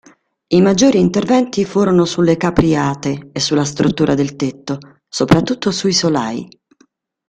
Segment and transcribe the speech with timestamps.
[0.47, 6.49] I maggiori interventi furono sulle capriate e sulla struttura del tetto, soprattutto sui solai.